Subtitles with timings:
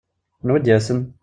[0.41, 0.99] Anwa ad d-yasen?